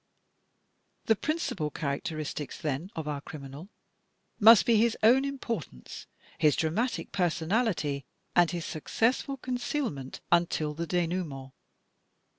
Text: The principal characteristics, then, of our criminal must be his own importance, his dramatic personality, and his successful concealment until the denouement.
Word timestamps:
The 1.05 1.15
principal 1.15 1.69
characteristics, 1.69 2.59
then, 2.59 2.89
of 2.95 3.07
our 3.07 3.21
criminal 3.21 3.69
must 4.39 4.65
be 4.65 4.77
his 4.77 4.97
own 5.03 5.23
importance, 5.23 6.07
his 6.39 6.55
dramatic 6.55 7.11
personality, 7.11 8.03
and 8.35 8.49
his 8.49 8.65
successful 8.65 9.37
concealment 9.37 10.19
until 10.31 10.73
the 10.73 10.87
denouement. 10.87 11.51